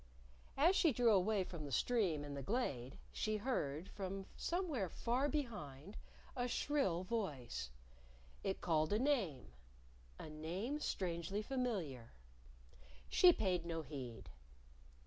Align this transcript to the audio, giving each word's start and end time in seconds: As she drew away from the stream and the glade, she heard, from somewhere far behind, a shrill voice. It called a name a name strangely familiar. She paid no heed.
As 0.57 0.75
she 0.75 0.91
drew 0.91 1.11
away 1.11 1.43
from 1.43 1.63
the 1.63 1.71
stream 1.71 2.23
and 2.23 2.35
the 2.35 2.41
glade, 2.41 2.97
she 3.11 3.37
heard, 3.37 3.87
from 3.89 4.25
somewhere 4.35 4.89
far 4.89 5.29
behind, 5.29 5.95
a 6.35 6.47
shrill 6.47 7.03
voice. 7.03 7.69
It 8.43 8.61
called 8.61 8.91
a 8.93 8.97
name 8.97 9.51
a 10.17 10.27
name 10.27 10.79
strangely 10.79 11.43
familiar. 11.43 12.13
She 13.09 13.31
paid 13.31 13.63
no 13.63 13.83
heed. 13.83 14.31